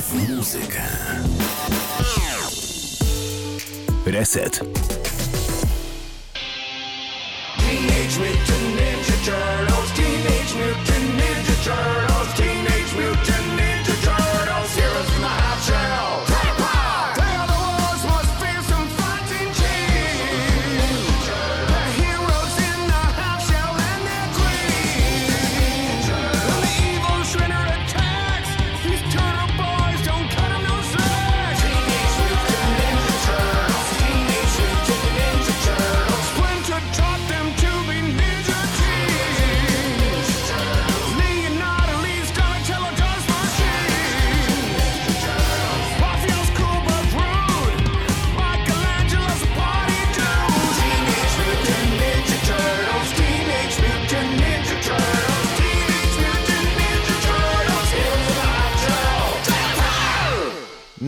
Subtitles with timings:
[0.00, 0.82] W muzykę.
[4.06, 4.60] Reset.
[7.58, 9.65] Teenage Mutant Ninja Turtles,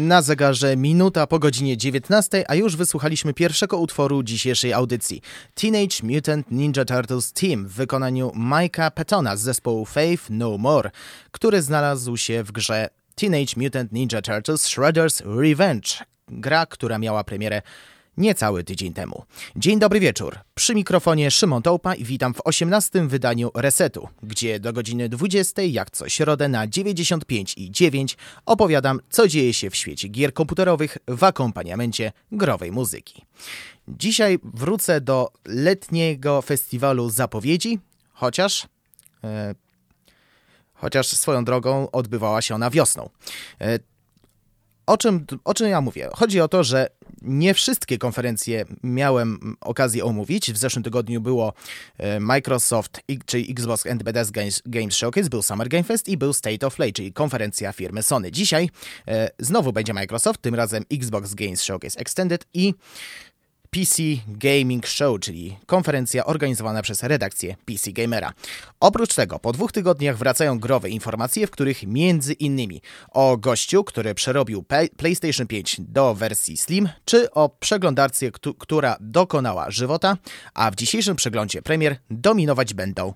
[0.08, 5.22] Na zegarze minuta po godzinie 19, a już wysłuchaliśmy pierwszego utworu dzisiejszej audycji.
[5.54, 10.90] Teenage Mutant Ninja Turtles Team w wykonaniu Mike'a Petona z zespołu Faith No More,
[11.30, 15.88] który znalazł się w grze Teenage Mutant Ninja Turtles Shredder's Revenge.
[16.28, 17.62] Gra, która miała premierę
[18.18, 19.24] niecały tydzień temu.
[19.56, 20.38] Dzień dobry wieczór.
[20.54, 25.90] Przy mikrofonie Szymon Tołpa i witam w 18 wydaniu Resetu, gdzie do godziny 20 jak
[25.90, 31.24] co środę na 95 i 9 opowiadam, co dzieje się w świecie gier komputerowych w
[31.24, 33.24] akompaniamencie growej muzyki.
[33.88, 37.78] Dzisiaj wrócę do letniego festiwalu zapowiedzi,
[38.12, 38.66] chociaż...
[39.24, 39.54] E,
[40.74, 43.10] chociaż swoją drogą odbywała się ona wiosną.
[43.60, 43.78] E,
[44.86, 46.08] o czym, o czym ja mówię?
[46.14, 46.88] Chodzi o to, że
[47.22, 50.52] nie wszystkie konferencje miałem okazję omówić.
[50.52, 51.52] W zeszłym tygodniu było
[51.98, 54.02] e, Microsoft, czyli Xbox and
[54.66, 58.32] Games Showcase, był Summer Game Fest i był State of Play, czyli konferencja firmy Sony.
[58.32, 58.70] Dzisiaj
[59.08, 62.74] e, znowu będzie Microsoft, tym razem Xbox Games Showcase Extended i
[63.70, 68.32] PC Gaming Show, czyli konferencja organizowana przez redakcję PC Gamera.
[68.80, 74.14] Oprócz tego, po dwóch tygodniach wracają growe informacje, w których między innymi o gościu, który
[74.14, 74.64] przerobił
[74.96, 78.26] PlayStation 5 do wersji Slim, czy o przeglądarce,
[78.58, 80.16] która dokonała żywota,
[80.54, 83.14] a w dzisiejszym przeglądzie premier dominować będą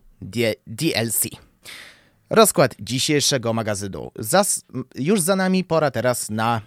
[0.67, 1.23] DLC.
[2.31, 4.65] Rozkład dzisiejszego magazynu Zas
[4.95, 6.61] już za nami, pora teraz na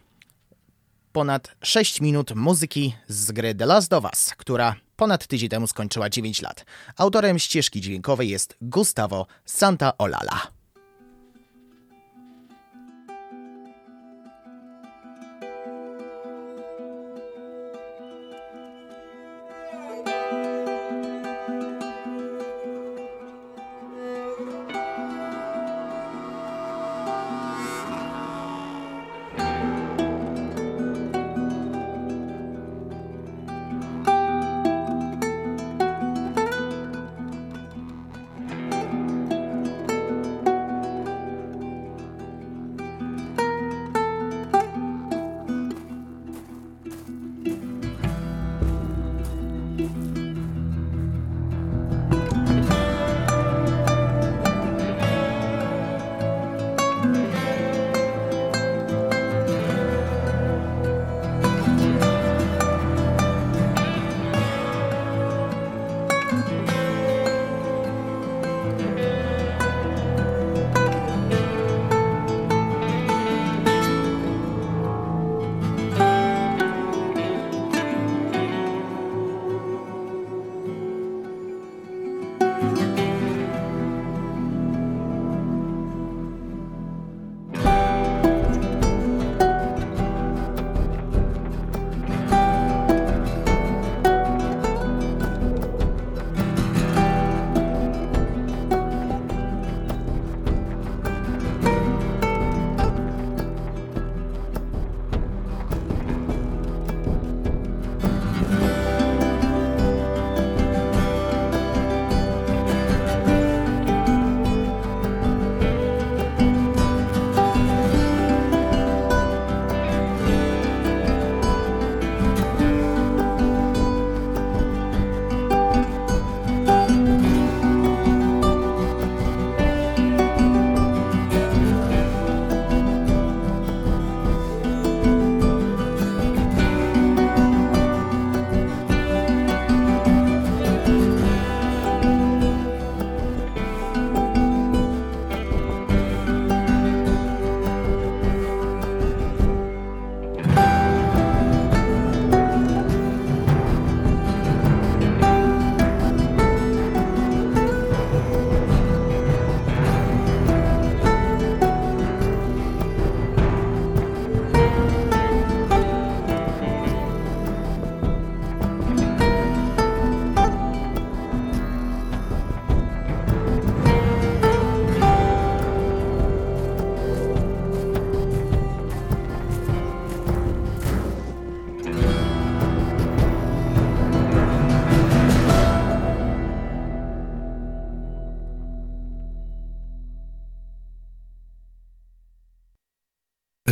[1.15, 6.09] ponad 6 minut muzyki z gry The Last of Us, która ponad tydzień temu skończyła
[6.09, 6.65] 9 lat.
[6.97, 10.54] Autorem ścieżki dźwiękowej jest Gustavo Santaolalla.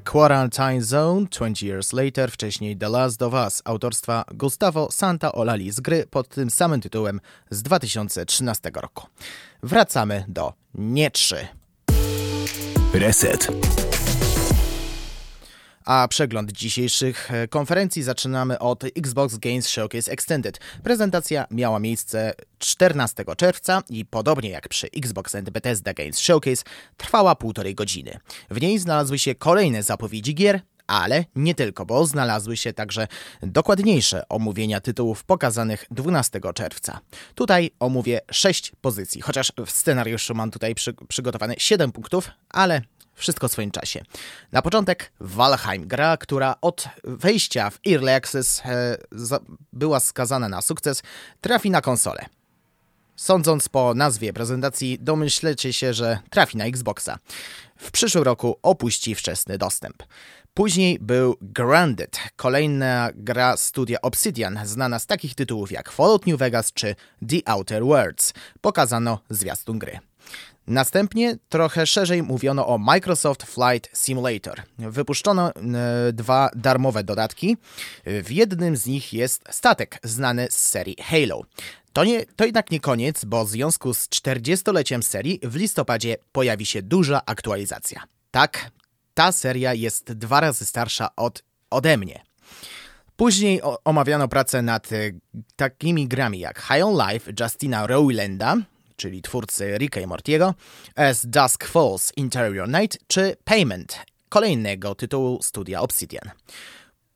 [0.00, 6.06] Quarantine Zone 20 Years Later, wcześniej The Last of Us, autorstwa Gustavo Santaolali z gry
[6.10, 7.20] pod tym samym tytułem
[7.50, 9.06] z 2013 roku.
[9.62, 11.48] Wracamy do nie 3.
[12.94, 13.48] Reset.
[15.84, 20.60] A przegląd dzisiejszych e, konferencji zaczynamy od Xbox Games Showcase Extended.
[20.82, 26.64] Prezentacja miała miejsce 14 czerwca i podobnie jak przy Xbox and Bethesda Games Showcase
[26.96, 28.18] trwała półtorej godziny.
[28.50, 33.08] W niej znalazły się kolejne zapowiedzi gier, ale nie tylko, bo znalazły się także
[33.42, 37.00] dokładniejsze omówienia tytułów pokazanych 12 czerwca.
[37.34, 42.82] Tutaj omówię 6 pozycji, chociaż w scenariuszu mam tutaj przy, przygotowane 7 punktów, ale
[43.14, 44.02] wszystko w swoim czasie.
[44.52, 49.40] Na początek Valheim, gra, która od wejścia w Early Access e, za,
[49.72, 51.02] była skazana na sukces,
[51.40, 52.26] trafi na konsolę.
[53.16, 57.18] Sądząc po nazwie prezentacji, domyślecie się, że trafi na Xboxa.
[57.76, 60.02] W przyszłym roku opuści wczesny dostęp.
[60.54, 66.72] Później był Grounded, kolejna gra studia Obsidian, znana z takich tytułów jak Fallout New Vegas
[66.72, 66.94] czy
[67.28, 68.32] The Outer Worlds.
[68.60, 69.98] Pokazano zwiastun gry.
[70.66, 74.62] Następnie trochę szerzej mówiono o Microsoft Flight Simulator.
[74.78, 77.56] Wypuszczono e, dwa darmowe dodatki.
[78.06, 81.42] W jednym z nich jest statek znany z serii Halo.
[81.92, 86.66] To, nie, to jednak nie koniec, bo w związku z 40-leciem serii w listopadzie pojawi
[86.66, 88.02] się duża aktualizacja.
[88.30, 88.70] Tak,
[89.14, 92.22] ta seria jest dwa razy starsza od, ode mnie.
[93.16, 94.96] Później omawiano pracę nad e,
[95.56, 98.56] takimi grami jak High on Life Justina Rowlanda,
[98.96, 100.54] czyli twórcy Ricka i Mortiego,
[100.96, 103.98] As Dusk Falls Interior Night czy Payment,
[104.28, 106.30] kolejnego tytułu studia Obsidian.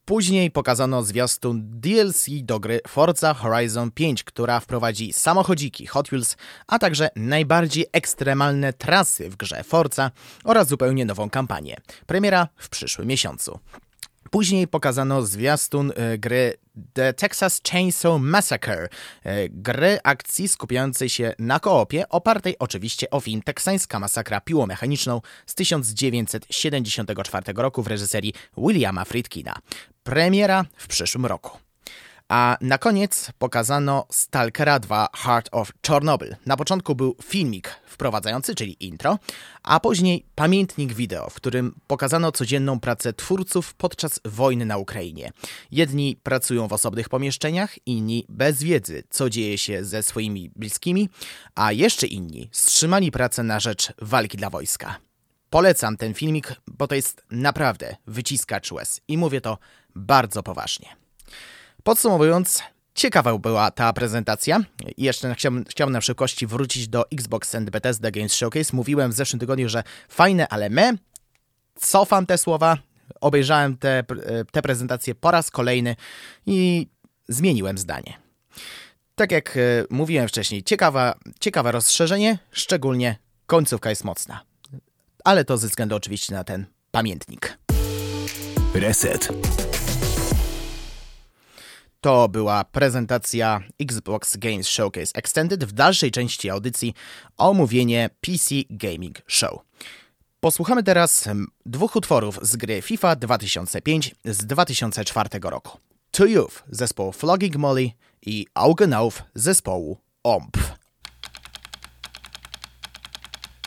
[0.09, 6.79] Później pokazano zwiastun DLC do gry Forza Horizon 5, która wprowadzi samochodziki Hot Wheels, a
[6.79, 10.11] także najbardziej ekstremalne trasy w grze Forza
[10.45, 11.77] oraz zupełnie nową kampanię.
[12.07, 13.59] Premiera w przyszłym miesiącu.
[14.31, 16.55] Później pokazano zwiastun e, gry
[16.93, 18.89] The Texas Chainsaw Massacre,
[19.25, 25.55] e, gry akcji skupiającej się na koopie, opartej oczywiście o film Teksańska masakra piłomechaniczną z
[25.55, 29.55] 1974 roku w reżyserii Williama Friedkina.
[30.03, 31.68] Premiera w przyszłym roku.
[32.29, 36.37] A na koniec pokazano Stalkera 2 Heart of Chernobyl.
[36.47, 39.19] Na początku był filmik wprowadzający, czyli intro,
[39.63, 45.33] a później pamiętnik wideo, w którym pokazano codzienną pracę twórców podczas wojny na Ukrainie.
[45.71, 51.09] Jedni pracują w osobnych pomieszczeniach, inni bez wiedzy, co dzieje się ze swoimi bliskimi,
[51.55, 54.97] a jeszcze inni wstrzymali pracę na rzecz walki dla wojska.
[55.51, 59.59] Polecam ten filmik, bo to jest naprawdę wyciskacz łez i mówię to
[59.95, 60.98] bardzo poważnie.
[61.89, 62.63] Podsumowując,
[62.95, 64.61] ciekawa była ta prezentacja.
[64.99, 68.77] Jeszcze chciałbym, chciałbym na szybkości wrócić do Xbox and Bethesda Games Showcase.
[68.77, 70.93] Mówiłem w zeszłym tygodniu, że fajne, ale me.
[71.75, 72.79] Cofam te słowa.
[73.21, 74.05] Obejrzałem te,
[74.53, 75.97] te prezentacje po raz kolejny
[76.47, 76.87] i
[77.29, 78.19] zmieniłem zdanie.
[79.15, 84.41] Tak jak e, mówiłem wcześniej, ciekawa, ciekawe rozszerzenie, szczególnie końcówka jest mocna.
[85.25, 87.59] Ale to ze względu oczywiście na ten pamiętnik.
[88.75, 89.29] Reset.
[92.01, 95.65] To była prezentacja Xbox Games Showcase Extended.
[95.65, 96.95] W dalszej części audycji
[97.37, 99.61] omówienie PC Gaming Show.
[100.41, 101.29] Posłuchamy teraz
[101.67, 105.79] dwóch utworów z gry FIFA 2005 z 2004 roku.
[106.11, 107.91] To Youth zespołu Flogging Molly
[108.23, 110.57] i Augen Auf zespołu OMP.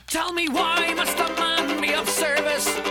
[0.06, 2.91] Tell me why must a man be of service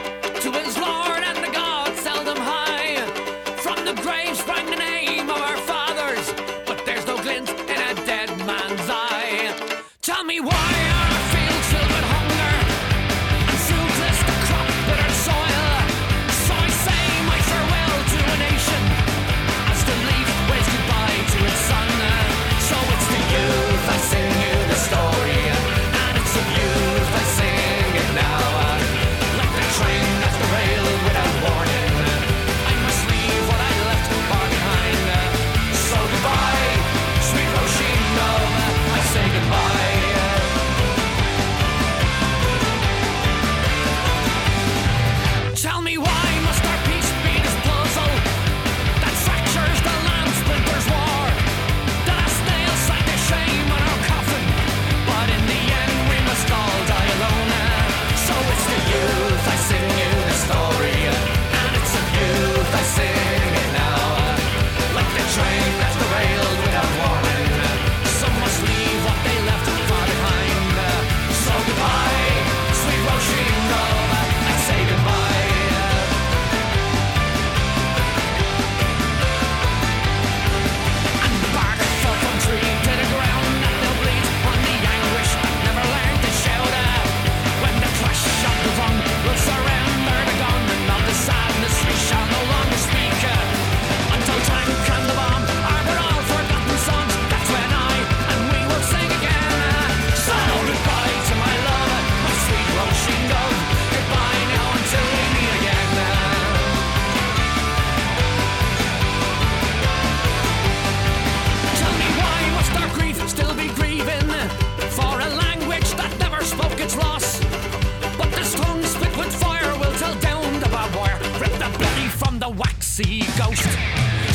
[123.05, 123.63] sea ghost.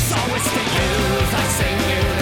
[0.08, 0.90] So it's to you
[1.34, 1.90] I sing.
[1.90, 2.15] you.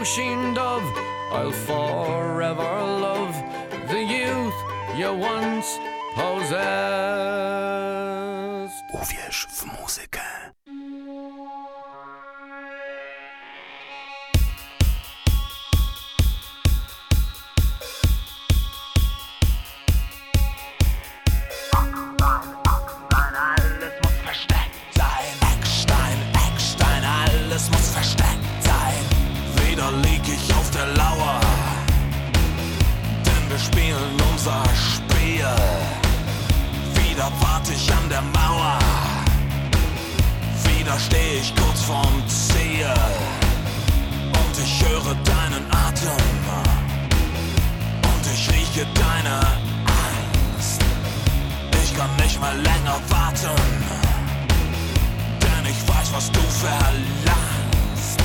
[0.00, 0.90] Roisin dove,
[1.30, 3.34] I'll forever love
[3.88, 4.54] the youth
[4.96, 5.78] you once
[48.70, 50.80] breche deine Angst.
[51.82, 53.56] Ich kann nicht mehr länger warten,
[55.40, 58.20] denn ich weiß, was du verlangst.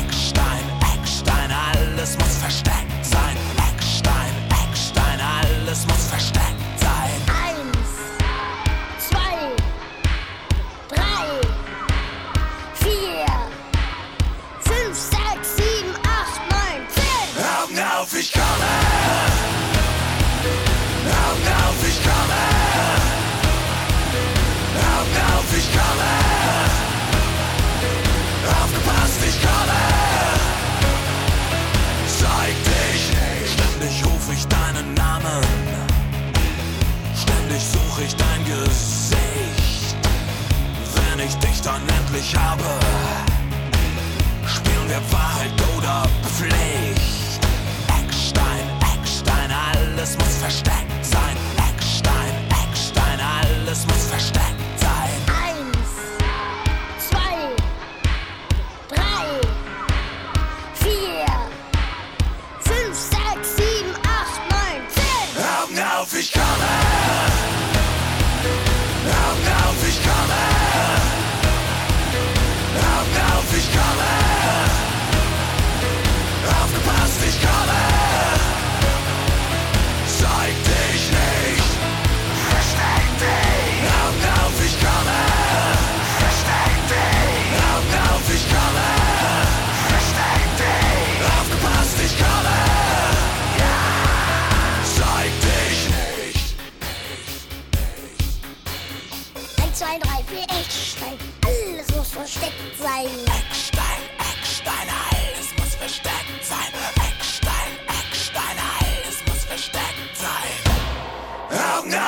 [0.00, 0.64] Eckstein,
[0.94, 3.36] Eckstein, alles muss versteckt sein.
[3.72, 4.32] Eckstein,
[4.68, 6.53] Eckstein, alles muss versteckt sein.
[41.64, 42.62] dann endlich habe,
[44.46, 47.40] spielen wir Wahrheit oder Pflicht.
[47.88, 51.36] Eckstein, Eckstein, alles muss versteckt sein.
[51.56, 52.34] Eckstein,
[52.68, 54.53] Eckstein, alles muss versteckt sein.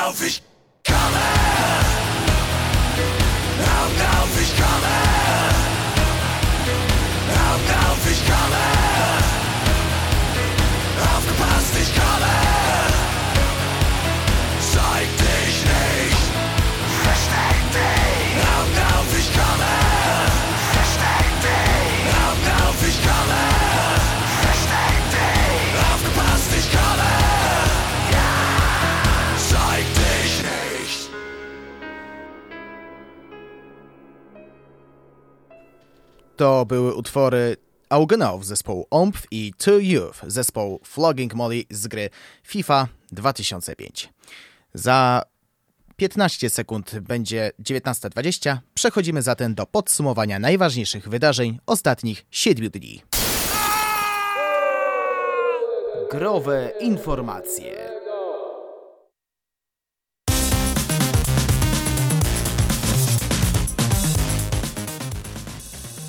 [0.07, 0.46] lauf ich
[36.47, 37.57] To były utwory
[37.89, 42.11] Augenov zespołu OMPF i Two Youth zespołu Flogging Molly z gry
[42.43, 44.13] FIFA 2005.
[44.75, 45.23] Za
[45.97, 48.59] 15 sekund będzie 19.20.
[48.75, 53.03] Przechodzimy zatem do podsumowania najważniejszych wydarzeń ostatnich 7 dni.
[56.11, 57.96] Growe informacje.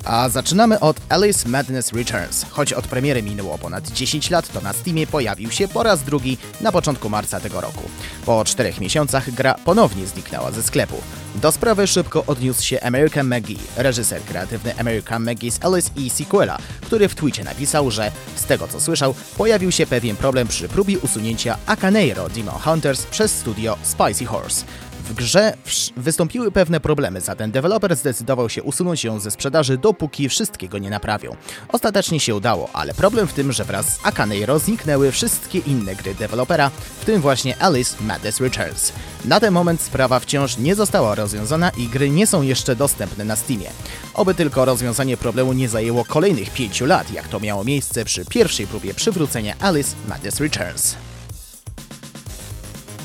[0.08, 2.46] A zaczynamy od Alice Madness Returns.
[2.50, 6.38] Choć od premiery minęło ponad 10 lat, to na Steamie pojawił się po raz drugi
[6.60, 7.82] na początku marca tego roku.
[8.26, 10.96] Po czterech miesiącach gra ponownie zniknęła ze sklepu.
[11.34, 17.08] Do sprawy szybko odniósł się American McGee, reżyser kreatywny American McGee's Alice i sequela, który
[17.08, 21.56] w tweetie napisał, że z tego co słyszał, pojawił się pewien problem przy próbie usunięcia
[21.66, 24.64] Acaneiro Demon Hunters przez studio Spicy Horse.
[25.08, 25.54] W grze
[25.96, 31.36] wystąpiły pewne problemy, zatem deweloper zdecydował się usunąć ją ze sprzedaży, dopóki wszystkiego nie naprawią.
[31.68, 36.14] Ostatecznie się udało, ale problem w tym, że wraz z Akaneiro zniknęły wszystkie inne gry
[36.14, 38.92] dewelopera, w tym właśnie Alice Madness Returns.
[39.24, 43.36] Na ten moment sprawa wciąż nie została rozwiązana i gry nie są jeszcze dostępne na
[43.36, 43.70] Steamie.
[44.14, 48.66] Oby tylko rozwiązanie problemu nie zajęło kolejnych pięciu lat, jak to miało miejsce przy pierwszej
[48.66, 51.07] próbie przywrócenia Alice Madness Returns.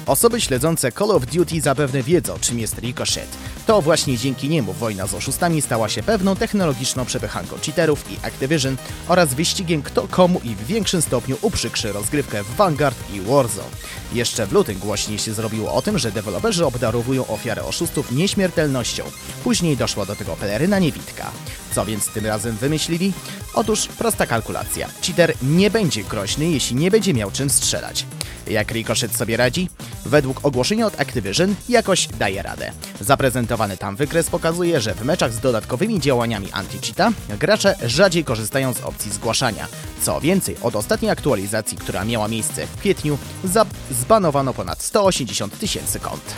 [0.06, 3.28] Osoby śledzące Call of Duty zapewne wiedzą, czym jest Ricochet.
[3.66, 8.78] To właśnie dzięki niemu wojna z oszustami stała się pewną technologiczną przepychanką cheaterów i Activision
[9.08, 13.68] oraz wyścigiem kto komu i w większym stopniu uprzykrzy rozgrywkę w Vanguard i Warzone.
[14.14, 19.04] Jeszcze w lutym głośniej się zrobiło o tym, że deweloperzy obdarowują ofiarę oszustów nieśmiertelnością.
[19.44, 21.32] Później doszła do tego peleryna niewidka.
[21.76, 23.14] Co więc tym razem wymyślili?
[23.54, 24.88] Otóż prosta kalkulacja.
[25.02, 28.06] Cheater nie będzie groźny, jeśli nie będzie miał czym strzelać.
[28.48, 29.70] Jak Ricochet sobie radzi?
[30.06, 32.72] Według ogłoszenia od Activision jakoś daje radę.
[33.54, 38.82] Zaprezentowany tam wykres pokazuje, że w meczach z dodatkowymi działaniami anti-cheata gracze rzadziej korzystają z
[38.82, 39.68] opcji zgłaszania.
[40.02, 43.18] Co więcej, od ostatniej aktualizacji, która miała miejsce w kwietniu,
[43.92, 46.36] zbanowano ponad 180 tysięcy kont.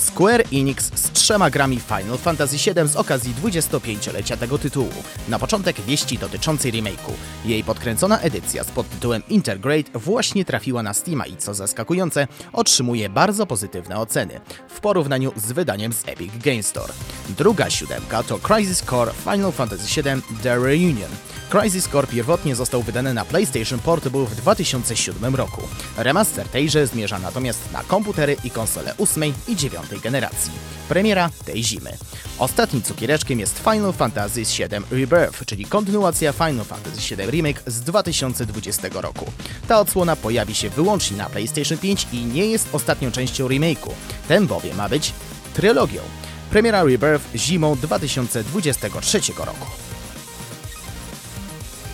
[0.00, 4.92] Square Enix z trzema grami Final Fantasy VII z okazji 25-lecia tego tytułu.
[5.28, 7.12] Na początek wieści dotyczącej remake'u.
[7.44, 13.46] Jej podkręcona edycja z podtytułem Intergrade właśnie trafiła na Steama i co zaskakujące, otrzymuje bardzo
[13.46, 16.92] pozytywne oceny w porównaniu z wydaniem z Epic Game Store.
[17.28, 21.10] Druga siódemka to Crisis Core Final Fantasy VII The Reunion.
[21.50, 25.62] Crisis Core pierwotnie został wydany na PlayStation Portable w 2007 roku.
[25.96, 30.52] Remaster tejże zmierza natomiast na komputery i konsole 8 i 9 generacji.
[30.88, 31.96] Premiera tej zimy.
[32.38, 38.88] Ostatnim cukiereczkiem jest Final Fantasy VII Rebirth, czyli kontynuacja Final Fantasy VII Remake z 2020
[38.94, 39.32] roku.
[39.68, 43.90] Ta odsłona pojawi się wyłącznie na PlayStation 5 i nie jest ostatnią częścią remake'u.
[44.28, 45.12] Ten bowiem ma być
[45.54, 46.00] trylogią.
[46.50, 49.66] Premiera Rebirth zimą 2023 roku.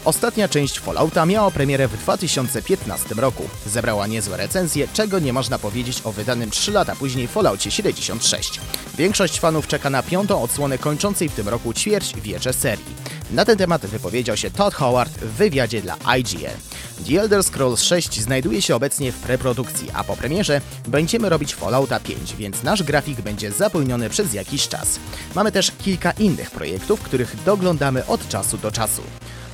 [0.06, 3.42] Ostatnia część Fallouta miała premierę w 2015 roku.
[3.66, 8.60] Zebrała niezłe recenzje, czego nie można powiedzieć o wydanym 3 lata później Falloutie 76.
[8.98, 12.94] Większość fanów czeka na piątą odsłonę kończącej w tym roku ćwierć wiecze serii.
[13.30, 16.56] Na ten temat wypowiedział się Todd Howard w wywiadzie dla IGN.
[17.08, 22.00] The Elder Scrolls 6 znajduje się obecnie w preprodukcji, a po premierze będziemy robić Fallouta
[22.00, 25.00] 5, więc nasz grafik będzie zapełniony przez jakiś czas.
[25.34, 29.02] Mamy też kilka innych projektów, których doglądamy od czasu do czasu.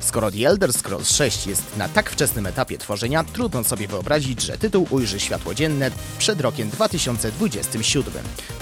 [0.03, 4.57] Skoro The Elder Scrolls 6 jest na tak wczesnym etapie tworzenia, trudno sobie wyobrazić, że
[4.57, 8.13] tytuł ujrzy światło dzienne przed rokiem 2027.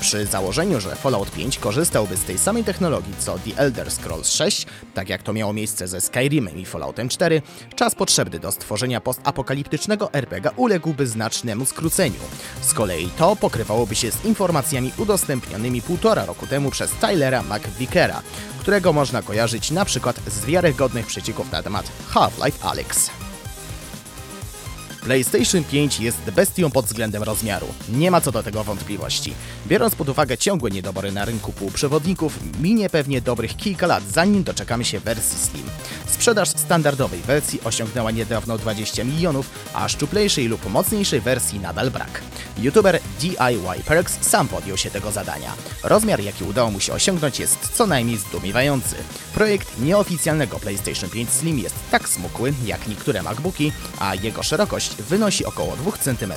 [0.02, 4.66] Przy założeniu, że Fallout 5 korzystałby z tej samej technologii co The Elder Scrolls 6,
[4.94, 7.42] tak jak to miało miejsce ze Skyrimem i Falloutem 4,
[7.76, 12.20] czas potrzebny do stworzenia postapokaliptycznego RPG uległby znacznemu skróceniu.
[12.62, 18.22] Z kolei to pokrywałoby się z informacjami udostępnionymi półtora roku temu przez Tylera McVickera,
[18.62, 23.21] którego można kojarzyć na przykład z wiarygodnych przecieków na temat Half-Life Alyx.
[25.04, 27.68] PlayStation 5 jest bestią pod względem rozmiaru.
[27.90, 29.34] Nie ma co do tego wątpliwości.
[29.68, 34.86] Biorąc pod uwagę ciągłe niedobory na rynku półprzewodników, minie pewnie dobrych kilka lat, zanim doczekamy
[34.86, 35.66] się wersji Slim.
[36.08, 42.22] Sprzedaż standardowej wersji osiągnęła niedawno 20 milionów, a szczuplejszej lub mocniejszej wersji nadal brak.
[42.58, 45.54] YouTuber DIY Perks sam podjął się tego zadania.
[45.84, 48.96] Rozmiar, jaki udało mu się osiągnąć, jest co najmniej zdumiewający.
[49.34, 55.46] Projekt nieoficjalnego PlayStation 5 Slim jest tak smukły jak niektóre MacBooki, a jego szerokość wynosi
[55.46, 56.34] około 2 cm.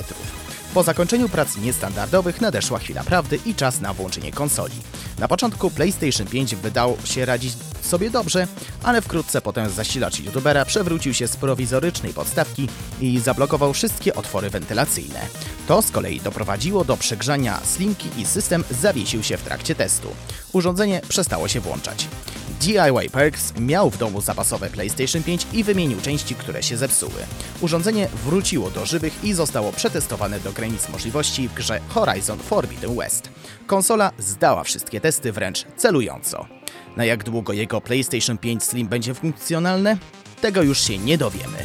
[0.73, 4.75] Po zakończeniu prac niestandardowych nadeszła chwila prawdy i czas na włączenie konsoli.
[5.19, 8.47] Na początku PlayStation 5 wydał się radzić sobie dobrze,
[8.83, 12.67] ale wkrótce potem zasilacz youtubera przewrócił się z prowizorycznej podstawki
[13.01, 15.19] i zablokował wszystkie otwory wentylacyjne.
[15.67, 20.07] To z kolei doprowadziło do przegrzania slimki i system zawiesił się w trakcie testu.
[20.53, 22.07] Urządzenie przestało się włączać.
[22.59, 27.25] DIY Perks miał w domu zapasowe PlayStation 5 i wymienił części, które się zepsuły.
[27.61, 33.29] Urządzenie wróciło do żywych i zostało przetestowane do granic możliwości w grze Horizon Forbidden West.
[33.67, 36.45] Konsola zdała wszystkie testy wręcz celująco.
[36.97, 39.97] Na jak długo jego PlayStation 5 Slim będzie funkcjonalne?
[40.41, 41.57] Tego już się nie dowiemy.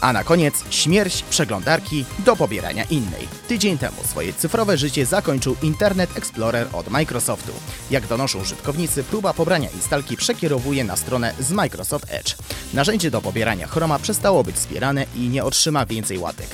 [0.00, 3.28] A na koniec śmierć przeglądarki do pobierania innej.
[3.48, 7.52] Tydzień temu swoje cyfrowe życie zakończył Internet Explorer od Microsoftu.
[7.90, 12.34] Jak donoszą użytkownicy, próba pobrania instalki przekierowuje na stronę z Microsoft Edge.
[12.74, 16.48] Narzędzie do pobierania Chroma przestało być wspierane i nie otrzyma więcej łatek.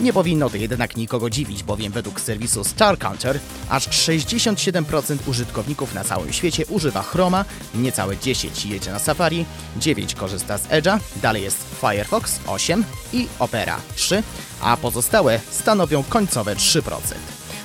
[0.00, 6.04] Nie powinno to jednak nikogo dziwić, bowiem według serwisu Star Counter aż 67% użytkowników na
[6.04, 9.44] całym świecie używa Chroma, niecałe 10 jedzie na Safari,
[9.76, 14.22] 9 korzysta z Edge'a, dalej jest Firefox 8 i Opera 3,
[14.60, 16.82] a pozostałe stanowią końcowe 3%.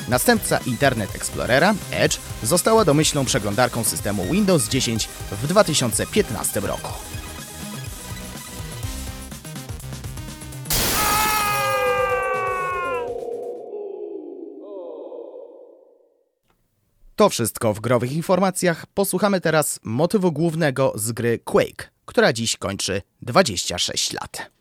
[0.07, 6.91] Następca Internet Explorera, Edge, została domyślną przeglądarką systemu Windows 10 w 2015 roku.
[17.21, 18.85] To wszystko w growych informacjach.
[18.85, 24.51] Posłuchamy teraz motywu głównego z gry Quake, która dziś kończy 26 lat.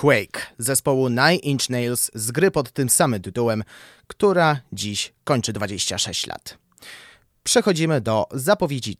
[0.00, 3.64] Quake zespołu Nine Inch Nails z gry pod tym samym tytułem,
[4.06, 6.58] która dziś kończy 26 lat.
[7.42, 8.96] Przechodzimy do zapowiedzi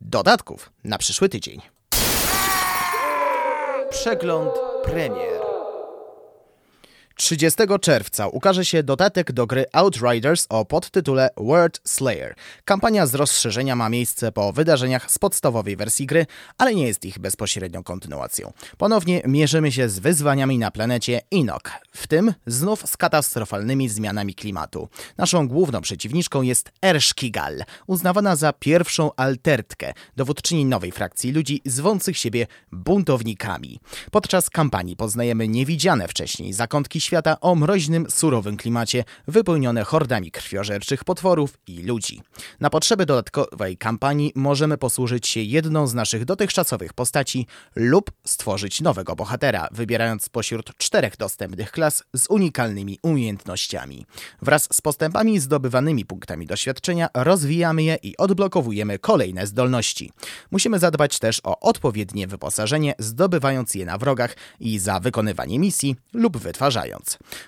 [0.00, 1.60] dodatków na przyszły tydzień.
[3.90, 4.50] Przegląd
[4.84, 5.39] premier.
[7.20, 12.34] 30 czerwca ukaże się dodatek do gry Outriders o podtytule World Slayer.
[12.64, 16.26] Kampania z rozszerzenia ma miejsce po wydarzeniach z podstawowej wersji gry,
[16.58, 18.52] ale nie jest ich bezpośrednią kontynuacją.
[18.78, 24.88] Ponownie mierzymy się z wyzwaniami na planecie Inok, w tym znów z katastrofalnymi zmianami klimatu.
[25.18, 32.46] Naszą główną przeciwniczką jest Ershkigal, uznawana za pierwszą altertkę, dowódczyni nowej frakcji ludzi zwących siebie
[32.72, 33.80] buntownikami.
[34.10, 41.58] Podczas kampanii poznajemy niewidziane wcześniej zakątki świata o mroźnym, surowym klimacie, wypełnione hordami krwiożerczych potworów
[41.66, 42.22] i ludzi.
[42.60, 47.46] Na potrzeby dodatkowej kampanii możemy posłużyć się jedną z naszych dotychczasowych postaci
[47.76, 54.06] lub stworzyć nowego bohatera, wybierając spośród czterech dostępnych klas z unikalnymi umiejętnościami.
[54.42, 60.12] Wraz z postępami zdobywanymi punktami doświadczenia rozwijamy je i odblokowujemy kolejne zdolności.
[60.50, 66.36] Musimy zadbać też o odpowiednie wyposażenie, zdobywając je na wrogach i za wykonywanie misji lub
[66.36, 66.99] wytwarzając.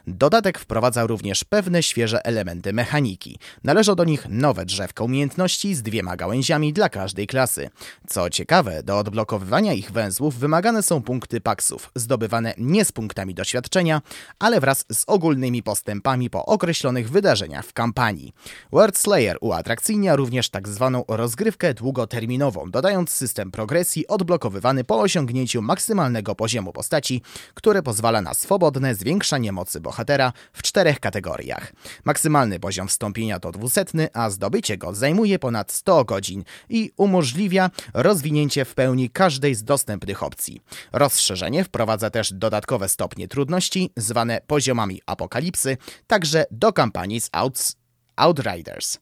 [0.06, 3.38] Dodatek wprowadza również pewne świeże elementy mechaniki.
[3.64, 7.70] Należą do nich nowe drzewka umiejętności z dwiema gałęziami dla każdej klasy.
[8.06, 14.02] Co ciekawe, do odblokowywania ich węzłów wymagane są punkty paksów, zdobywane nie z punktami doświadczenia,
[14.38, 18.32] ale wraz z ogólnymi postępami po określonych wydarzeniach w kampanii.
[18.72, 26.34] World Slayer uatrakcyjnia również tak zwaną rozgrywkę długoterminową, dodając system progresji odblokowywany po osiągnięciu maksymalnego
[26.34, 27.22] poziomu postaci,
[27.54, 31.72] który pozwala na swobodne zwiększanie mocy bohatera w czterech kategoriach.
[32.04, 38.64] Maksymalny poziom wstąpienia to 200, a zdobycie go zajmuje ponad 100 godzin i umożliwia rozwinięcie
[38.64, 40.60] w pełni każdej z dostępnych opcji.
[40.92, 45.76] Rozszerzenie wprowadza też dodatkowe stopnie trudności, zwane poziomami apokalipsy,
[46.06, 47.76] także do kampanii z Outs
[48.16, 48.98] Outriders.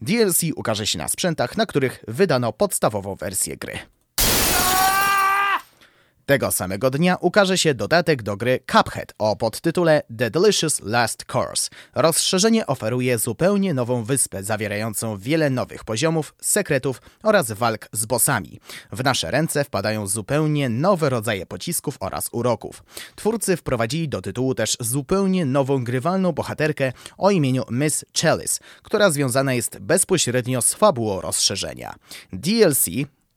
[0.00, 3.78] DLC ukaże się na sprzętach, na których wydano podstawową wersję gry.
[6.26, 11.70] Tego samego dnia ukaże się dodatek do gry Cuphead o podtytule The Delicious Last Course.
[11.94, 18.60] Rozszerzenie oferuje zupełnie nową wyspę zawierającą wiele nowych poziomów, sekretów oraz walk z bossami.
[18.92, 22.82] W nasze ręce wpadają zupełnie nowe rodzaje pocisków oraz uroków.
[23.16, 29.54] Twórcy wprowadzili do tytułu też zupełnie nową grywalną bohaterkę o imieniu Miss Chalice, która związana
[29.54, 31.94] jest bezpośrednio z fabułą rozszerzenia.
[32.32, 32.86] DLC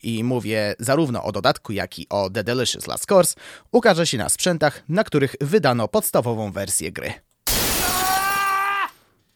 [0.04, 3.36] i mówię zarówno o dodatku, jak i o The Delicious Last Course,
[3.72, 7.27] ukaże się na sprzętach, na których wydano podstawową wersję gry.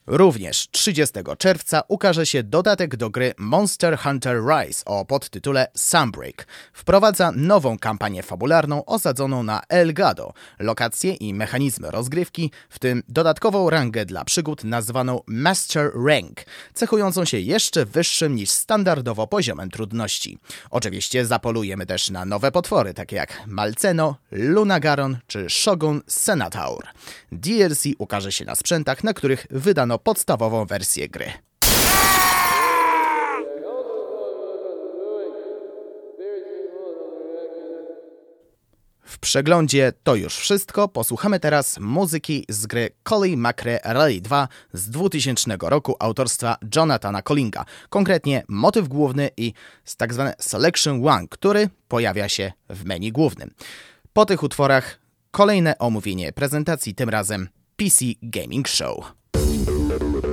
[0.06, 6.46] Również 30 czerwca ukaże się dodatek do gry Monster Hunter Rise o podtytule Sunbreak.
[6.72, 14.04] Wprowadza nową kampanię fabularną osadzoną na Elgado, lokacje i mechanizmy rozgrywki, w tym dodatkową rangę
[14.04, 16.40] dla przygód nazwaną Master Rank,
[16.74, 20.38] cechującą się jeszcze wyższym niż standardowo poziomem trudności.
[20.70, 26.86] Oczywiście zapolujemy też na nowe potwory, takie jak Malceno, Lunagaron czy Shogun Senataur.
[27.32, 31.32] DLC ukaże się na sprzętach, na których wydano podstawową wersję gry.
[39.12, 40.88] W przeglądzie to już wszystko.
[40.88, 47.64] Posłuchamy teraz muzyki z gry Collie Macre Rally 2 z 2000 roku autorstwa Jonathana Collinga.
[47.88, 49.52] Konkretnie motyw główny i
[49.96, 53.50] tak zwane Selection One, który pojawia się w menu głównym.
[54.12, 54.98] Po tych utworach
[55.30, 59.12] kolejne omówienie prezentacji, tym razem PC Gaming Show.
[59.98, 60.31] Thank you.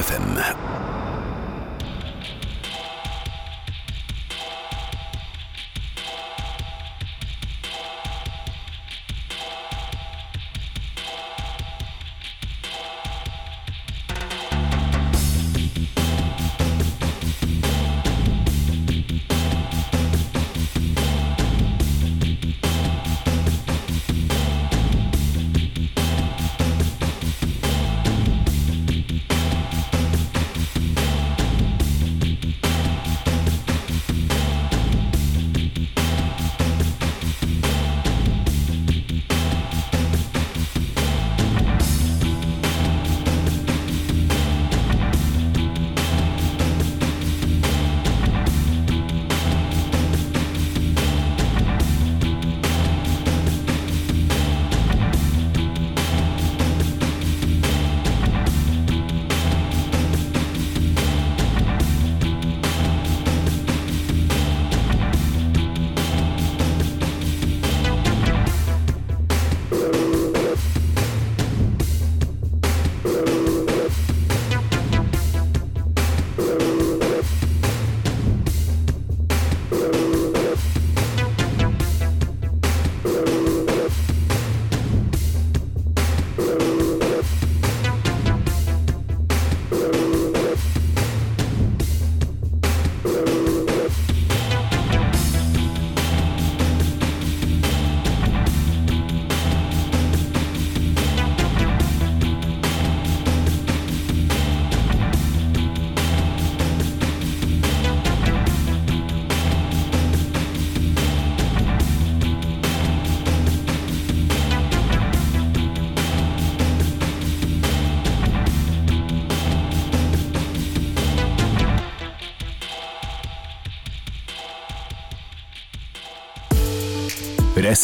[0.00, 0.69] UWMFM.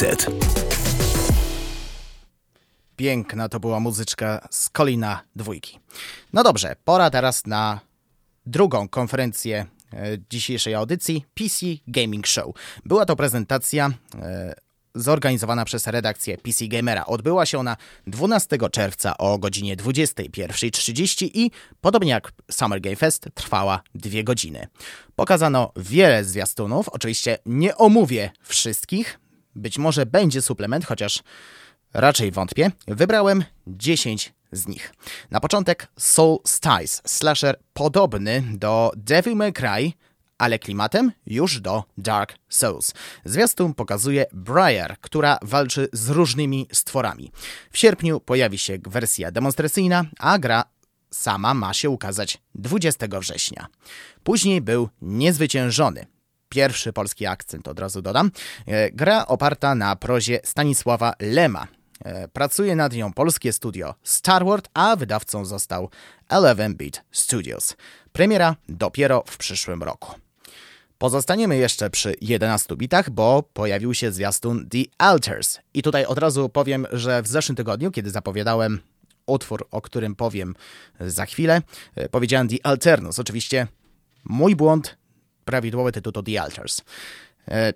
[0.00, 0.26] Reset.
[2.96, 5.78] Piękna to była muzyczka z Kolina dwójki.
[6.32, 7.80] No dobrze, pora teraz na
[8.46, 12.54] drugą konferencję e, dzisiejszej audycji PC Gaming Show.
[12.84, 14.54] Była to prezentacja e,
[14.94, 17.06] zorganizowana przez redakcję PC Gamera.
[17.06, 17.76] Odbyła się ona
[18.06, 24.66] 12 czerwca o godzinie 21.30 i podobnie jak Summer Game Fest trwała dwie godziny.
[25.14, 29.18] Pokazano wiele zwiastunów, oczywiście nie omówię wszystkich,
[29.56, 31.22] być może będzie suplement, chociaż
[31.94, 32.70] raczej wątpię.
[32.88, 34.94] Wybrałem 10 z nich.
[35.30, 39.92] Na początek Soul Styles, slasher podobny do Devil May Cry,
[40.38, 42.94] ale klimatem już do Dark Souls.
[43.24, 47.32] Zwiastun pokazuje Briar, która walczy z różnymi stworami.
[47.70, 50.64] W sierpniu pojawi się wersja demonstracyjna, a gra
[51.10, 53.66] sama ma się ukazać 20 września.
[54.24, 56.06] Później był Niezwyciężony,
[56.48, 58.30] pierwszy polski akcent, od razu dodam.
[58.66, 61.66] E, gra oparta na prozie Stanisława Lema.
[62.04, 65.90] E, pracuje nad nią polskie studio Starward, a wydawcą został
[66.30, 67.76] 11-Bit Studios.
[68.12, 70.14] Premiera dopiero w przyszłym roku.
[70.98, 75.58] Pozostaniemy jeszcze przy 11 bitach, bo pojawił się zwiastun The Alters.
[75.74, 78.80] I tutaj od razu powiem, że w zeszłym tygodniu, kiedy zapowiadałem
[79.26, 80.54] utwór, o którym powiem
[81.00, 81.62] za chwilę,
[81.94, 83.18] e, powiedziałem The Alternus.
[83.18, 83.66] Oczywiście
[84.24, 84.96] mój błąd,
[85.46, 86.82] prawidłowy tytuł to The Alters.
[87.48, 87.72] E,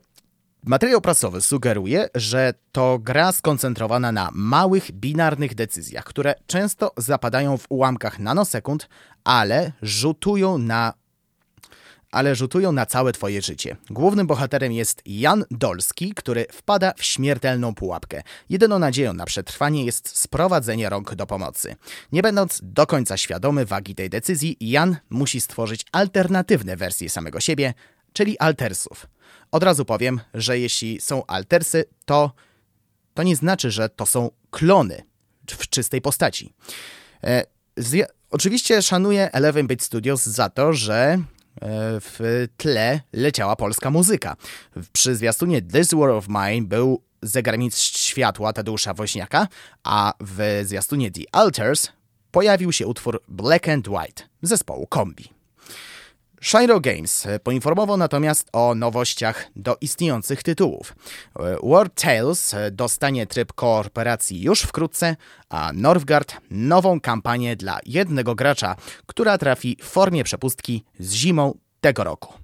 [0.64, 7.66] materiał prasowy sugeruje, że to gra skoncentrowana na małych, binarnych decyzjach, które często zapadają w
[7.68, 8.88] ułamkach nanosekund,
[9.24, 10.99] ale rzutują na
[12.10, 13.76] ale rzutują na całe twoje życie.
[13.90, 18.22] Głównym bohaterem jest Jan Dolski, który wpada w śmiertelną pułapkę.
[18.48, 21.76] Jedyną nadzieją na przetrwanie jest sprowadzenie rąk do pomocy.
[22.12, 27.74] Nie będąc do końca świadomy wagi tej decyzji, Jan musi stworzyć alternatywne wersje samego siebie,
[28.12, 29.06] czyli altersów.
[29.50, 32.32] Od razu powiem, że jeśli są altersy, to
[33.14, 35.02] to nie znaczy, że to są klony
[35.50, 36.54] w czystej postaci.
[37.24, 37.44] E,
[38.30, 41.18] oczywiście szanuję Eleven Bit Studios za to, że
[42.00, 44.36] w tle leciała polska muzyka.
[44.92, 49.48] Przy zwiastunie This War of Mine był zegarmistrz światła Tadeusza Woźniaka,
[49.84, 51.88] a w zwiastunie The Alters
[52.30, 55.39] pojawił się utwór Black and White zespołu Kombi.
[56.42, 60.94] Shiro Games poinformował natomiast o nowościach do istniejących tytułów.
[61.62, 65.16] War Tales dostanie tryb kooperacji już wkrótce,
[65.48, 68.76] a Northgard nową kampanię dla jednego gracza,
[69.06, 72.34] która trafi w formie przepustki z zimą tego roku.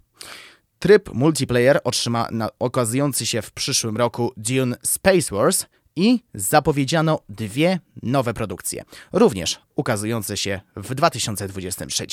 [0.78, 5.66] Tryb multiplayer otrzyma na okazujący się w przyszłym roku Dune Space Wars
[5.96, 12.06] i zapowiedziano dwie nowe produkcje, również ukazujące się w 2023.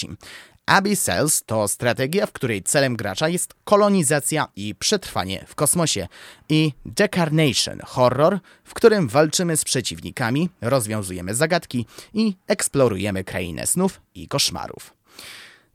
[0.65, 6.07] Abyss Cells to strategia, w której celem gracza jest kolonizacja i przetrwanie w kosmosie
[6.49, 14.27] i Decarnation, horror, w którym walczymy z przeciwnikami, rozwiązujemy zagadki i eksplorujemy krainę snów i
[14.27, 14.93] koszmarów.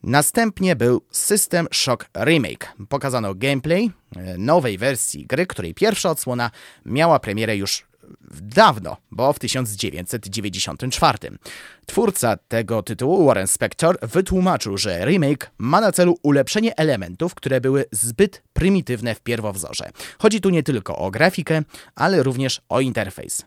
[0.03, 2.75] Następnie był System Shock Remake.
[2.89, 6.51] Pokazano gameplay e, nowej wersji gry, której pierwsza odsłona
[6.87, 7.88] miała premierę już
[8.31, 11.19] dawno, bo w 1994.
[11.87, 17.85] Twórca tego tytułu, Warren Spector, wytłumaczył, że remake ma na celu ulepszenie elementów, które były
[17.93, 19.91] zbyt prymitywne w pierwowzorze.
[20.19, 21.63] Chodzi tu nie tylko o grafikę,
[21.95, 23.45] ale również o interfejs.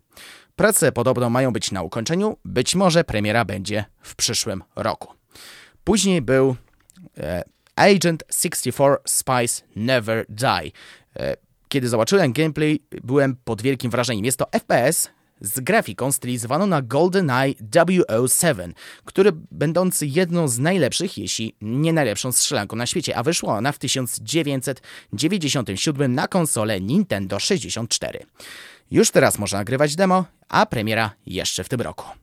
[0.56, 5.14] Prace podobno mają być na ukończeniu, być może premiera będzie w przyszłym roku.
[5.84, 6.56] Później był
[7.18, 7.44] e,
[7.76, 10.72] Agent 64 Spice Never Die.
[11.20, 11.36] E,
[11.72, 14.26] kiedy zobaczyłem gameplay, byłem pod wielkim wrażeniem.
[14.26, 15.10] Jest to FPS
[15.42, 17.54] z grafiką stylizowaną na GoldenEye
[18.28, 18.74] 007,
[19.06, 23.78] który będący jedną z najlepszych, jeśli nie najlepszą strzelanką na świecie, a wyszła ona w
[23.78, 28.20] 1997 na konsolę Nintendo 64.
[28.92, 32.21] Już teraz można nagrywać demo, a premiera jeszcze w tym roku.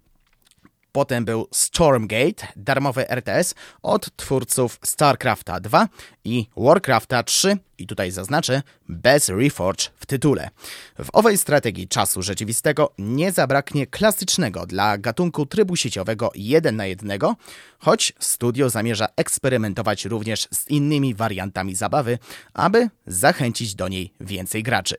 [0.93, 5.89] Potem był Stormgate, darmowy RTS od twórców StarCrafta 2
[6.25, 10.51] i Warcrafta 3 i tutaj zaznaczę bez Reforge w tytule.
[10.99, 17.19] W owej strategii czasu rzeczywistego nie zabraknie klasycznego dla gatunku trybu sieciowego 1 na 1,
[17.79, 22.19] choć studio zamierza eksperymentować również z innymi wariantami zabawy,
[22.55, 24.97] aby zachęcić do niej więcej graczy.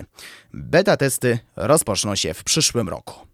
[0.53, 3.28] Beta testy rozpoczną się w przyszłym roku.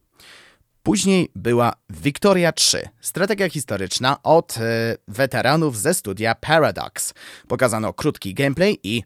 [0.86, 4.61] Później była Victoria 3, strategia historyczna od e,
[5.07, 7.13] weteranów ze studia Paradox.
[7.47, 9.03] Pokazano krótki gameplay i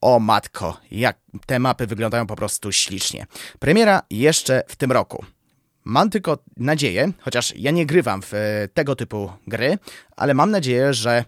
[0.00, 3.26] o matko, jak te mapy wyglądają po prostu ślicznie.
[3.58, 5.24] Premiera jeszcze w tym roku.
[5.84, 9.78] Mam tylko nadzieję, chociaż ja nie grywam w e, tego typu gry,
[10.16, 11.24] ale mam nadzieję, że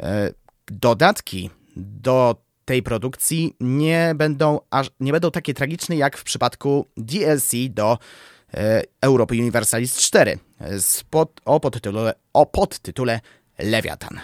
[0.00, 0.32] e,
[0.66, 7.50] dodatki do tej produkcji nie będą, aż, nie będą takie tragiczne jak w przypadku DLC
[7.70, 7.98] do
[9.00, 10.38] Europy Universalis 4
[11.10, 13.20] pod, o, podtytule, o podtytule
[13.58, 14.20] Lewiatan.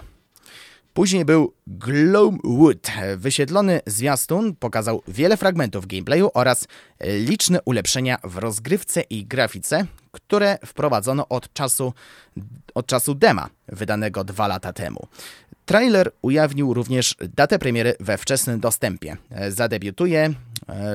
[0.96, 2.86] Później był Gloomwood.
[3.16, 6.68] Wysiedlony zwiastun pokazał wiele fragmentów gameplayu oraz
[7.00, 11.92] liczne ulepszenia w rozgrywce i grafice, które wprowadzono od czasu,
[12.74, 15.06] od czasu dema, wydanego dwa lata temu.
[15.66, 19.16] Trailer ujawnił również datę premiery we wczesnym dostępie.
[19.48, 20.32] Zadebiutuje e,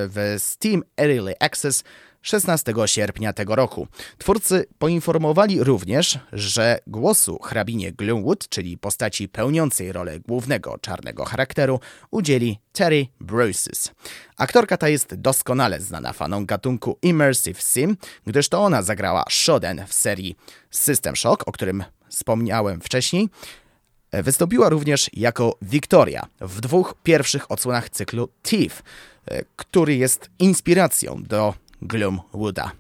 [0.07, 1.84] w Steam Early Access
[2.22, 3.88] 16 sierpnia tego roku.
[4.17, 11.80] Twórcy poinformowali również, że głosu hrabinie Gloomwood, czyli postaci pełniącej rolę głównego czarnego charakteru,
[12.11, 13.91] udzieli Terry Bruces.
[14.38, 17.97] Aktorka ta jest doskonale znana fanom gatunku Immersive Sim,
[18.28, 20.36] gdyż to ona zagrała Shoden w serii
[20.72, 23.30] System Shock, o którym wspomniałem wcześniej.
[24.13, 28.84] Wystąpiła również jako Victoria w dwóch pierwszych odsłonach cyklu Thief,
[29.55, 32.71] który jest inspiracją do Gloomwooda.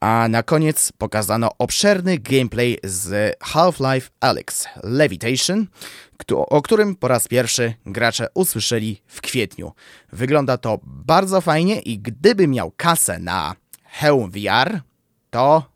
[0.00, 5.66] A na koniec pokazano obszerny gameplay z Half-Life Alyx Levitation,
[6.28, 9.72] o którym po raz pierwszy gracze usłyszeli w kwietniu.
[10.12, 14.80] Wygląda to bardzo fajnie i gdyby miał kasę na hełm VR,
[15.30, 15.74] to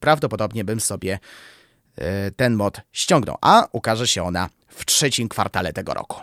[0.00, 1.18] prawdopodobnie bym sobie
[1.96, 6.20] e, ten mod ściągnął, a ukaże się ona w trzecim kwartale tego roku.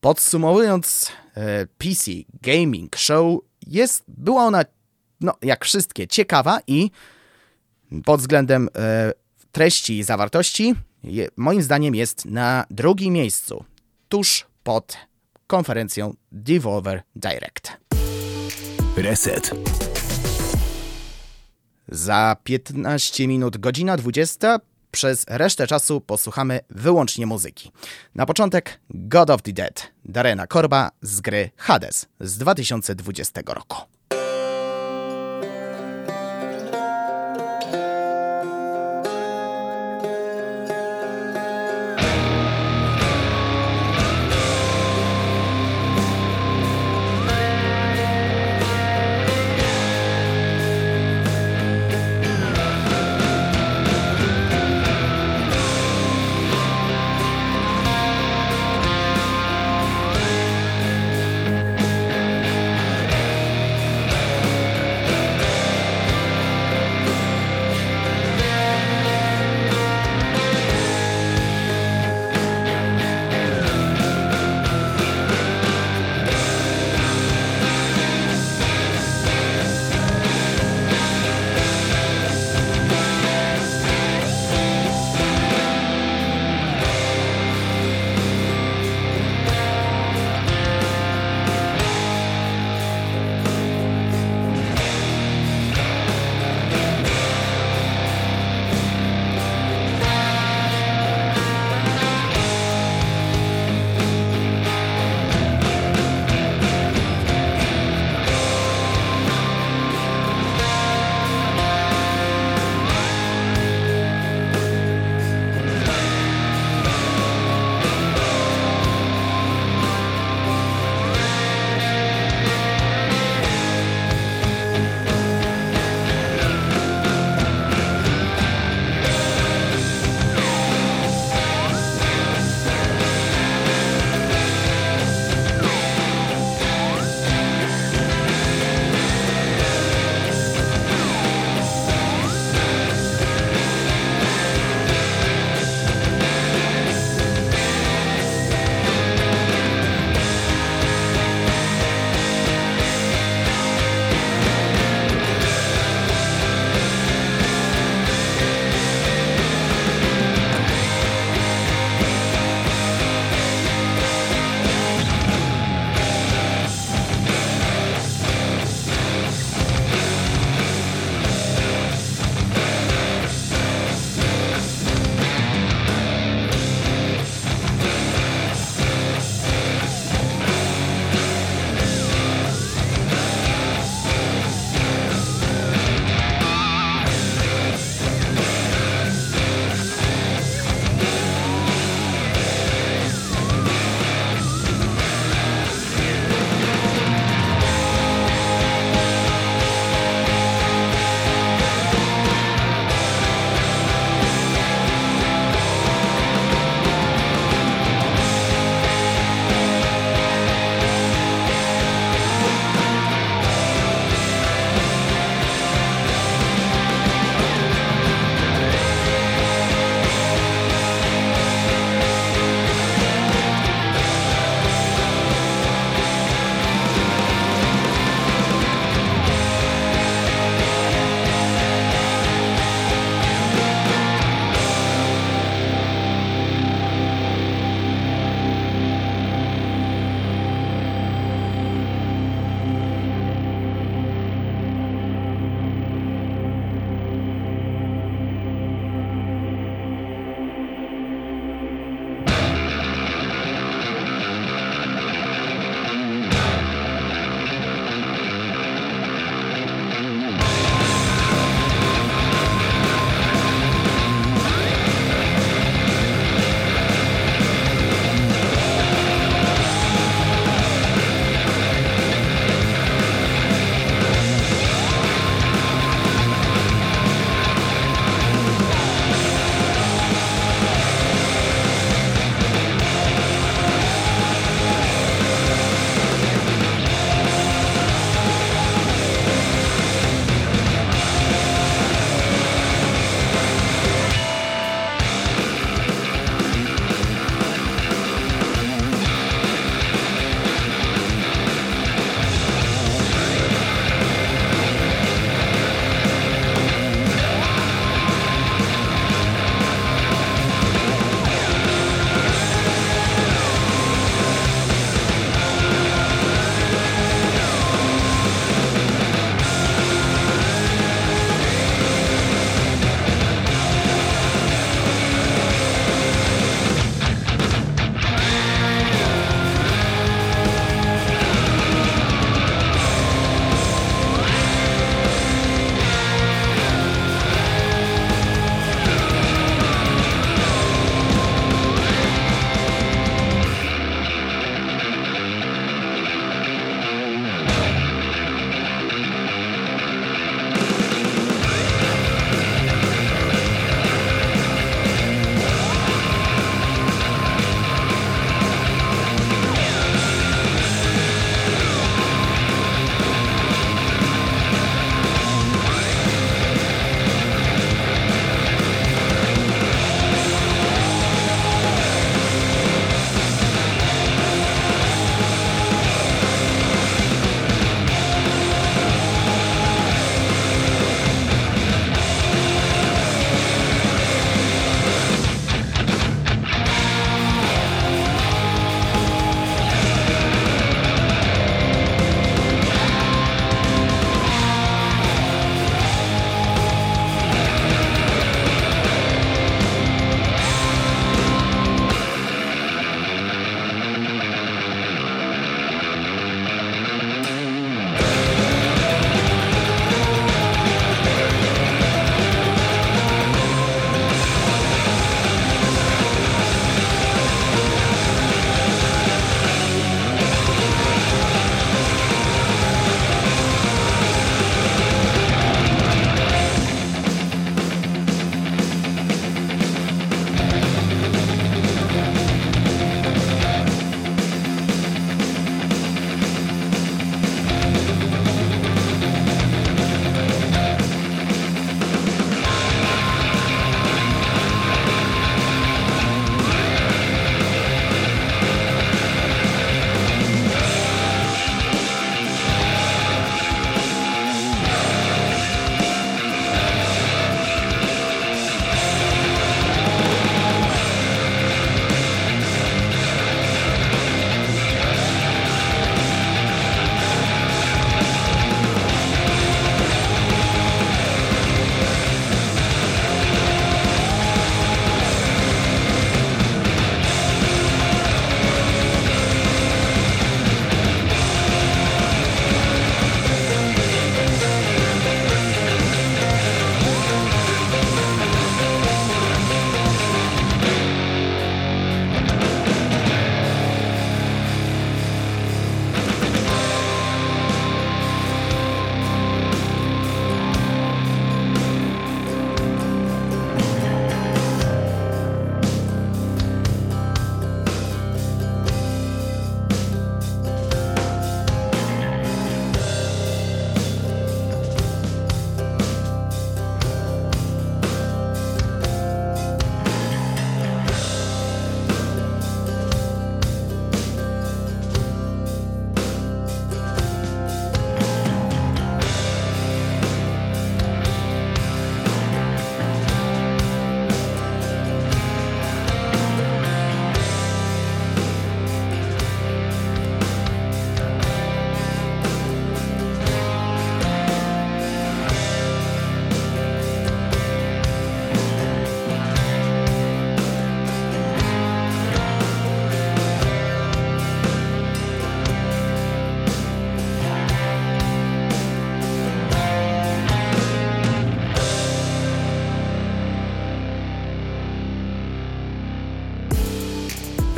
[0.00, 2.10] Podsumowując, e, PC
[2.42, 4.64] Gaming Show jest, była ona,
[5.20, 6.90] no, jak wszystkie, ciekawa i
[8.04, 9.12] pod względem e,
[9.52, 13.64] treści i zawartości, je, moim zdaniem jest na drugim miejscu,
[14.08, 14.96] tuż pod
[15.46, 17.72] konferencją Devolver Direct.
[18.96, 19.50] Reset.
[21.88, 24.60] Za 15 minut, godzina 20,
[24.96, 27.72] przez resztę czasu posłuchamy wyłącznie muzyki.
[28.14, 33.95] Na początek God of the Dead, Darena Korba z gry Hades z 2020 roku.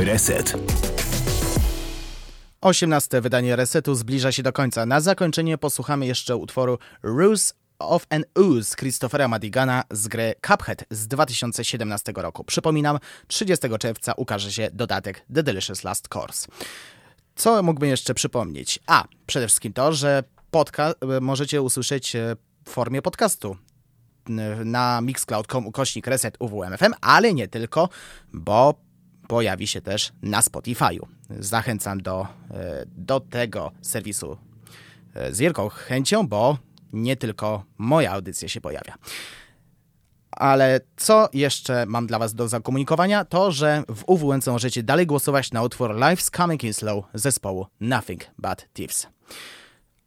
[0.09, 0.53] Reset.
[2.61, 4.85] 18 wydanie Resetu zbliża się do końca.
[4.85, 11.07] Na zakończenie posłuchamy jeszcze utworu Ruse of an Ooze Christophera Madigana z gry Cuphead z
[11.07, 12.43] 2017 roku.
[12.43, 16.47] Przypominam, 30 czerwca ukaże się dodatek The Delicious Last Course.
[17.35, 18.79] Co mógłbym jeszcze przypomnieć?
[18.87, 22.35] A, przede wszystkim to, że podcast możecie usłyszeć e,
[22.65, 23.57] w formie podcastu
[24.65, 27.89] na mixcloud.com ukośnik reset UWMFM, ale nie tylko,
[28.33, 28.88] bo
[29.29, 31.05] pojawi się też na Spotify'u.
[31.39, 34.37] Zachęcam do, e, do tego serwisu
[35.13, 36.57] e, z wielką chęcią, bo
[36.93, 38.95] nie tylko moja audycja się pojawia.
[40.31, 45.51] Ale co jeszcze mam dla Was do zakomunikowania, to że w UWNC możecie dalej głosować
[45.51, 49.07] na utwór Life's Coming in Slow zespołu Nothing But Thieves.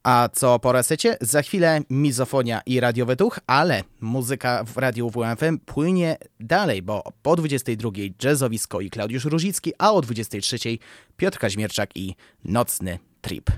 [0.03, 1.16] A co po resecie?
[1.20, 7.36] Za chwilę mizofonia i radiowy duch, ale muzyka w radiu WMFM płynie dalej, bo po
[7.36, 7.90] 22
[8.24, 10.59] jazzowisko i Klaudiusz Różicki, a o 23
[11.16, 13.50] Piotr Kaźmierczak i Nocny Trip.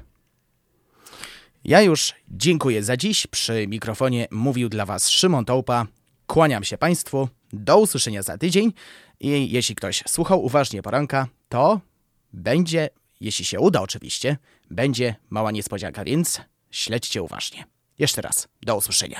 [1.64, 3.26] Ja już dziękuję za dziś.
[3.26, 5.86] Przy mikrofonie mówił dla Was Szymon Tołpa.
[6.26, 7.28] Kłaniam się Państwu.
[7.52, 8.72] Do usłyszenia za tydzień.
[9.20, 11.80] I jeśli ktoś słuchał uważnie poranka, to
[12.32, 12.88] będzie,
[13.20, 14.36] jeśli się uda oczywiście,
[14.70, 16.40] będzie mała niespodzianka, więc
[16.70, 17.64] śledźcie uważnie.
[17.98, 19.18] Jeszcze raz, do usłyszenia.